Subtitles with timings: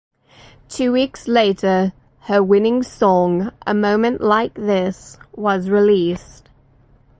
[0.67, 6.49] Two weeks later her winning song, "A Moment Like This", was released.